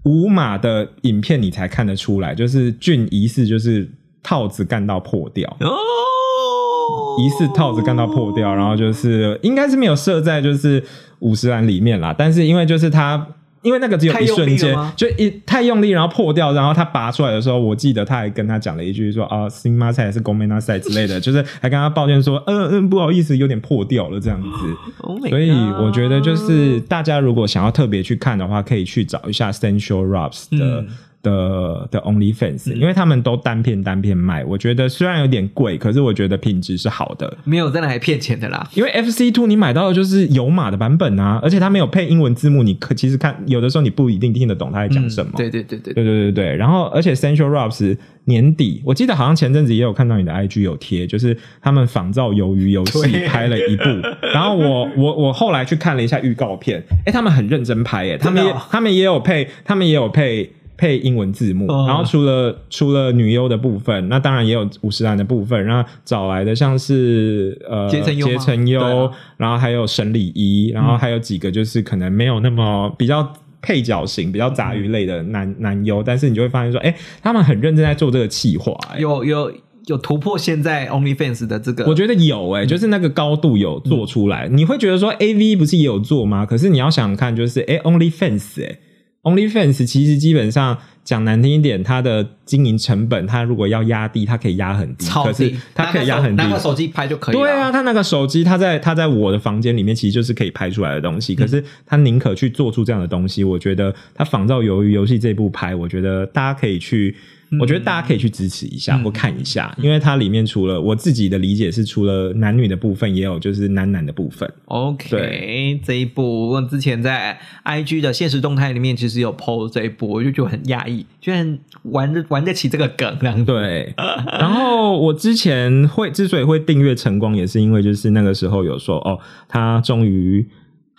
[0.03, 3.89] 无码的影片你才看得出来，就是俊疑似就是
[4.23, 10.83] 套子干到破掉，哦，疑似套子干到破掉，然后就是应该是没有射在就是
[11.19, 13.27] 五十岚里面啦，但是因为就是他。
[13.62, 24.50] 因为那个只有一瞬间，就一太用力，然后破掉，然后他拔出来的时候，我记得他还跟他讲了一句说啊，新马赛还是公梅纳赛之类的， 就是还跟他抱怨说，嗯嗯，不好意思，有点破掉了这样子。
[25.30, 30.86] 所以我觉得就是大家如果想要特别去看的话，可以去找一下 Central Robs 的。
[31.21, 38.67] 的的 OnlyFans，因为他们都单片单片卖，我觉得虽然有点贵，可是我觉得品质是好的，没有在那还骗钱的啦。
[38.73, 45.31] 因为 FC Two 你买到的就是有码的版本啊，而且它没有配英文字幕，你可其实看有的时候你不一定听得懂他在讲什么。
[45.38, 46.55] 对对对对对对对对。
[46.55, 53.84] 然后而且 Central Robs 年底，我记得好像前阵子也有看到你的 IG 有贴，就是他们仿造鱿鱼游戏拍了一部，
[54.34, 60.51] 然后我我我后来去看了一下预告片，哎，他们很认真拍，哎，他们也他们也有配，他们也有配。
[60.81, 79.53] 配英文字幕，然后除了除了女优的部分，那当然也有五十岚的部分，然后找来的像是呃结成优，然后还有沈礼一，然后还有几个就是可能没有那么比较配角型、比较杂鱼类的男男优，但是你就会发现说，哎，他们很认真在做这个企划，有有
[79.85, 86.43] 有突破现在 OnlyFans 的这个，我觉得有哎，就是那个高度有做出来，你会觉得说 AV 不是也有做吗？
[86.43, 88.79] 可是你要想看，就是哎 OnlyFans 哎。
[89.23, 97.36] OnlyFans 其实基本上讲难听一点，它的经营成本，它如果要压低，它可以压很低，可是它可以压很低，拿个手机拍就可以。
[97.36, 101.36] 对啊，它那个手机，它在它在我的房间里面，其实就是可以拍出来的东西。
[101.36, 107.15] 可是他宁可去做出这样的东西，我觉得他仿照《鱿鱼游戏》这部拍，我觉得大家可以去。
[107.59, 114.49] 我觉得大家可以去支持一下或看一下，因为它里面除了我自己的理解是除了男女的部分，也有就是男男的部分。
[114.65, 123.45] OK，这一部我之前在 IG 的现实动态里面其实有 PO 这一部，我就觉得很讶异，居然玩得玩得起这个梗。
[123.45, 130.47] 对，然后我之前会之所以会订阅晨光，也是因为就是那个时候有说哦，他终于。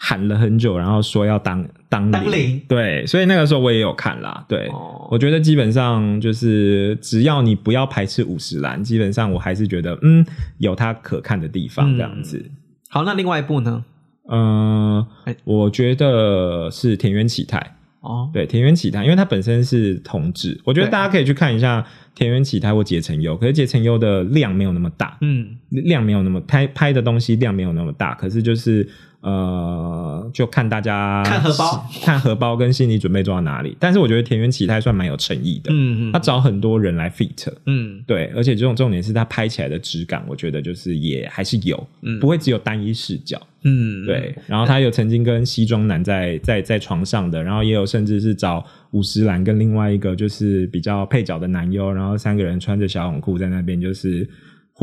[0.05, 4.45] 喊了很久，然后说要当当当零，对，所以那个时候我也有看啦。
[4.49, 4.69] 对，
[5.09, 10.27] 我觉得基本上就是只要你不要排斥五十岚，基本上我还是觉得嗯
[10.59, 12.45] 有它可看的地方这样子。
[12.89, 13.85] 好，那另外一部呢？
[14.29, 15.07] 嗯，
[15.45, 17.77] 我觉得是田园启泰。
[18.01, 21.87] 哦，对，田园启泰，因为它本身是同志，我觉得大家可以去看一下
[22.17, 28.89] 田园启泰或结成优，可是结成优的量没有那么大，嗯，量没有那么拍拍的东西量没有那么大，可是就是。
[29.23, 33.77] 呃，就看大家看荷包， 看荷包跟心理准备做到哪里。
[33.79, 44.35] 但是我觉得田园启泰算蛮有诚意的，嗯嗯，他找很多人来 fit，嗯，对，而且这种重点是他拍起来的质感，我觉得就是也还是有，嗯，不会只有单一视角，嗯，对。
[44.49, 54.29] 然后他有曾经跟西装男在 在在床上的，然后也有甚至是找五十岚跟另外一个就是比较配角的男优，然后三个人穿着小泳裤在那边就是。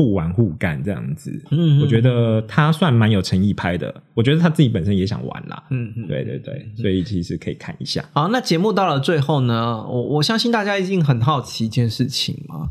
[0.00, 3.94] 互玩互干这样子，嗯，我觉得他算蛮有诚意拍的。
[4.14, 8.02] 我觉得他自己本身也想玩啦，嗯，对对对，所以其实可以看一下。
[8.14, 12.70] 好，那节目到了最后呢，我我相信大家一定很好奇一件事情嘛。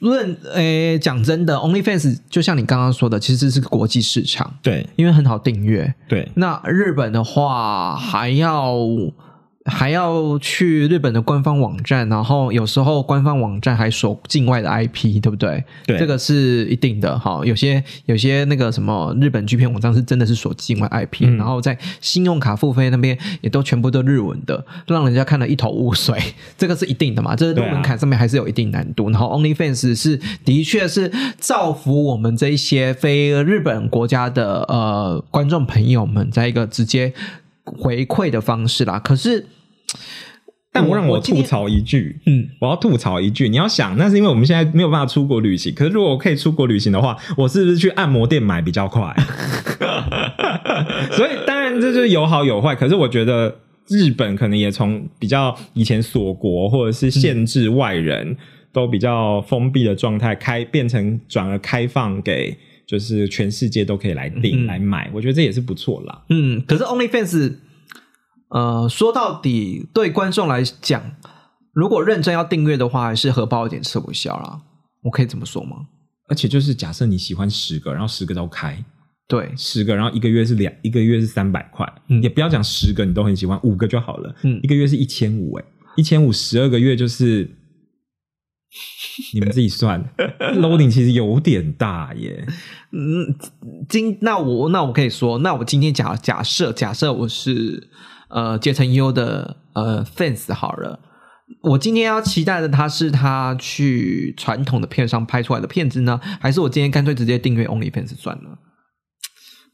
[0.00, 6.28] 论诶，讲真的，OnlyFans 就像你刚刚说的，其实是个国际市场，对，因为很好订阅，对。
[6.34, 8.76] 那日本的话还要。
[9.66, 15.62] 还要去日本的官方网站，然后有时候官方网站还锁境外的 IP，对不对？
[15.86, 17.18] 对，这个是一定的。
[17.18, 26.18] 哈，有些有些那个什么日本 G 片网站是真的是锁境外 IP，然后在信用卡付费那边也都全部都日文的，让人家看了一头雾水。
[26.56, 27.36] 这个是一定的嘛？
[27.36, 29.10] 这是入门槛上面还是有一定难度。
[29.10, 37.12] 然后 OnlyFans 是的确是造福我们这一些非日本国家的呃观众朋友们，在一个直接。
[37.64, 39.46] 回馈的方式啦，可是，
[40.72, 45.74] 但我让我吐槽一句，嗯，我要吐槽一句，你要想，那是因为我们现在没有办法出国旅行。
[45.74, 49.14] 可是如果我可以出国旅行的话，我是不是去按摩店买比较快？
[51.12, 52.74] 所以当然这就是有好有坏。
[52.74, 58.36] 可是我觉得日本可能也从比较以前锁国或者是限制外人
[58.72, 62.56] 都比较封闭的状态，开变成转而开放给。
[62.90, 66.24] 就是全世界都可以来订来买，我觉得这也是不错啦。
[66.28, 67.54] 嗯，可是 OnlyFans，
[68.48, 71.00] 呃，说到底对观众来讲，
[71.72, 74.62] 如果认真要订阅的话，还是荷包有点吃不消啦。
[75.04, 75.86] 我可以这么说吗？
[76.28, 78.84] 而且就是假设你喜欢十个，然后十个都开，
[79.28, 85.64] 对，十个，然后一个月是两，一个月是三百块，嗯也不要讲十个你都很喜欢，五个就好了，嗯一个月是一千五，哎，
[85.96, 87.48] 一千五十二个月就是，
[89.34, 90.04] 你们自己算
[90.56, 92.46] ，loading 其实有点大耶，
[92.92, 93.34] 嗯，
[93.88, 97.88] 今那我那我可以说，那我今天假假设假设我是
[98.28, 101.00] 呃结成优的呃 fans 好了。
[101.62, 108.56] 我今天要期待的，他是他去传统的片商拍出来的片子呢，还是我今天干脆直接订阅 OnlyFans 算了？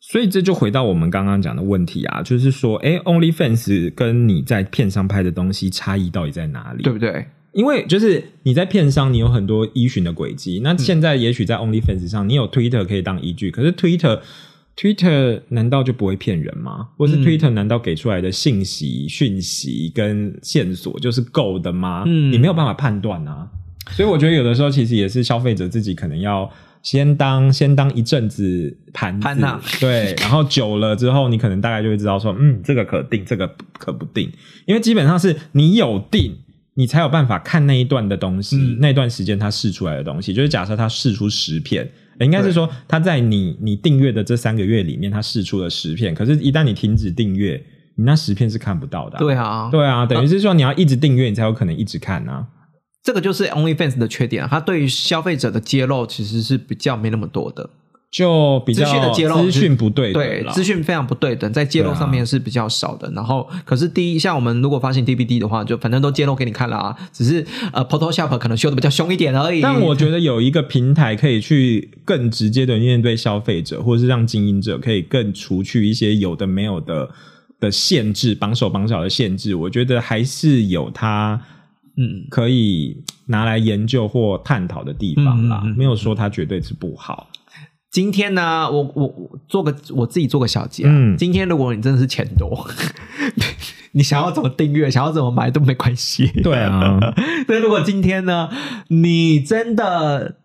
[0.01, 6.83] 所以这就回到我们刚刚讲的问题啊，就是说，哎，OnlyFans 跟你在片上拍的东西差异到底在哪里？
[6.83, 7.27] 对不对？
[7.57, 10.61] 因为就是你在片商，你有很多依循的轨迹。
[10.63, 14.21] 那现在也许在 OnlyFans 上，你有 Twitter 可以当依据，可是 Twitter
[14.77, 16.89] Twitter 难道就不会骗人吗？
[16.99, 22.05] 或是嗯 Twitter 难道给出来的信息、讯息跟线索就是够的吗？
[22.07, 23.49] 嗯你没有办法判断啊。
[23.93, 26.51] 所以我觉得有的时候其实也是消费者自己可能要
[26.83, 34.31] 先当先当一阵子盘子盘呐对，然后久了之后，你可能大概就会知道说，嗯，这个可定，这个可不定，
[34.67, 36.37] 因为基本上是你有定。
[36.77, 38.79] 你才有办法看那一段的东西，嗯。
[38.81, 47.61] 那段时间他试出来的东西，就是假设他试出十片，应该是说他在你你订阅的这三个月里面，他试出了十片，可是，一旦你停止订阅，
[47.97, 52.47] 你那十片是看不到的啊、对啊，对啊，等于是说你要一直订阅，你才有可能一直看啊。
[53.03, 57.71] 这个就是 OnlyFans 的缺点啊，它对于消费者的揭露其实是比较没那么多的。
[58.11, 63.11] 就比较资讯不对对资讯非常不对等，在揭露上面是比较少的。
[63.11, 69.61] 然后，可是第一，像我们如果发行 DVD 的话，就反正都揭露给你看了啊，只是呃 Photoshop 可能修的比较凶一点而已。
[69.61, 77.11] 但我觉得有一个平台可以去更直接的面对消费者，或者是让经营者可以更除去一些有的没有的
[77.61, 81.39] 的限制，绑手绑脚的限制，我觉得还是有它
[81.99, 82.97] 嗯，可以
[83.27, 85.61] 拿来研究或探讨的地方啦。
[85.65, 87.29] 嗯嗯嗯没有说它绝对是不好。
[87.97, 90.91] 今天呢，我我我做个我自己做个小结啊。
[90.93, 92.69] 嗯今天如果你真的是钱多，
[93.93, 96.27] 你想要怎么订阅，想要怎么买都没关系。
[96.43, 96.99] 对啊，
[97.49, 98.51] 那如果今天呢，
[98.89, 100.37] 你真的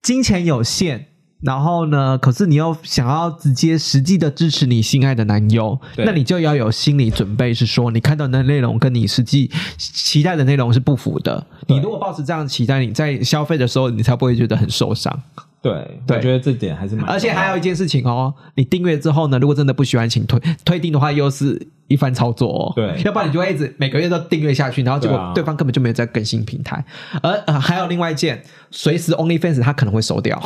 [0.00, 1.08] 金钱有限，
[1.42, 11.46] 然后呢，可是你又想要直接实际的支持你心爱的男友，那你就要有心理准备，是说你看到的内容跟你实际期待的内容是不符的。
[11.66, 15.22] 你如果抱持这样的期待，你在消费的时候，你才不会觉得很受伤。
[15.60, 16.16] 对，对。
[16.16, 17.04] 我觉得这点还是蛮。
[17.06, 22.72] 而且还有一件事情哦，你订阅之后呢，如果真的不喜欢，请退退订的话，又是一番操作哦。
[22.76, 23.00] 对。
[23.04, 26.84] 要不然你就会一直每个月都订阅下去，然后结果对方根本就没有在更新平台。
[27.22, 30.40] 而、呃、还有另外一件，随时 OnlyFans 他可能会收掉，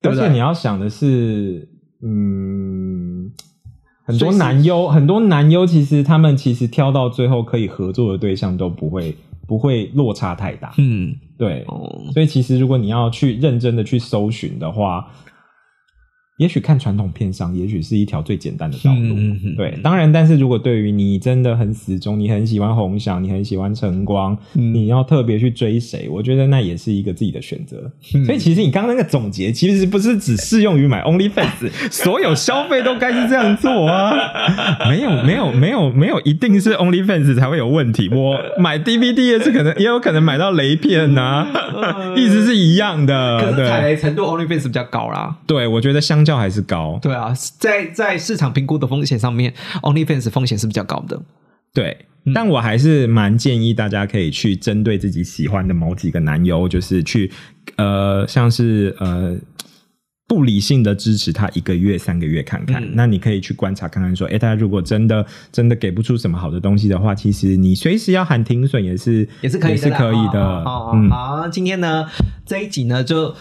[0.00, 0.24] 对不对？
[0.24, 1.68] 而且你要想的是，
[2.04, 3.32] 嗯，
[4.04, 9.16] 很多男优，很多男优其实他们其实挑到最后可以合作的对象都不会
[9.46, 15.04] 不会落差太大，嗯，对，哦，所以其实如果你要去认真的去搜寻的话，
[16.42, 19.16] 也许看传统片商，也许是一条最简单的道路。
[19.56, 27.90] 对，当然，但是如果对于你真的很死忠，你很喜欢红翔，你很喜欢晨光，嗯你要特别去追谁，我觉得那也是一个自己的选择。
[28.14, 34.12] 嗯所以其实你刚刚那个总结，其实不是只适用于买 OnlyFans， 所有消费都该是这样做啊。
[34.88, 38.08] 没有，没有，没有，没有，一定是 OnlyFans 才会有问题。
[38.08, 41.46] 我买 DVD 也是可能，也有可能买到雷片呐、
[42.16, 43.38] 意思是一样的。
[43.40, 45.36] 可是踩对，雷程度 OnlyFans 比较高啦。
[45.46, 46.98] 对，我觉得相较还是高。
[47.02, 49.52] 对啊，在在市场评估的风险上面
[49.82, 51.20] ，OnlyFans 风险是比较高的。
[51.72, 57.30] 对，但我还是蛮建议大家可以去针对自己喜欢的某几个男优，就是去
[57.76, 59.36] 呃，像是呃。
[60.28, 70.40] 不理性的支持他一个月、三个月看看，嗯那你可以去观察看看，说，哎，他如果真的真的给不出什么好的东西的话，其实你随时要喊停损也是也是可以是可以的。
[70.40, 72.06] 哦，嗯，好，今天呢
[72.46, 73.34] 这一集呢就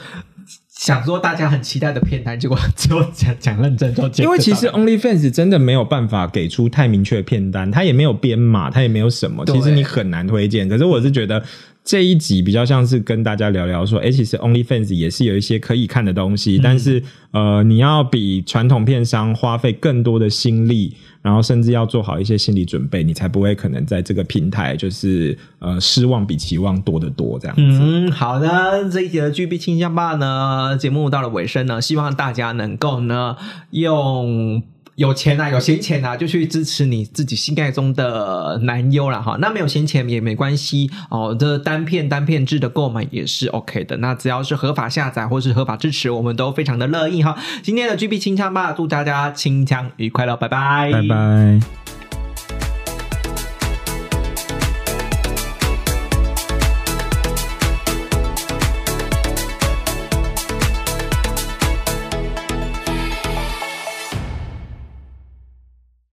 [0.81, 10.67] 想说大家很期待的片单，结果只有讲讲认真就，因为其实 OnlyFans 真的没有办法给出太明确的片单，它也没有编码，它也没有什么，其实你很难推荐。
[10.67, 11.43] 可是我是觉得
[11.83, 17.01] 这一集比较像是跟大家聊聊说，哎、其实 OnlyFans 也是有一些可以看的东西，但是
[17.31, 27.63] 呃，你要比传统片商花费更多的心力，然后甚至要做好一些心理准备，你才不会可能在这个平台就是呃失望比期望多得多这样子。
[27.63, 33.35] 嗯，好的，这一集的 GB 清香吧呢，节目到了尾声呢，希望大家能够呢
[33.71, 34.61] 用。
[35.01, 39.35] 有钱啊，有闲钱啊，就去支持你自己心爱中的男优了哈。
[39.41, 43.97] 那没有闲钱也没关系哦，这单片单片制的购买也是 OK 的。
[43.97, 47.35] 那只要是合法下载或是合法支持，我们都非常的乐意哈。
[47.63, 52.00] 今天的 GB 清枪吧，祝大家清枪愉快了，拜拜，拜拜。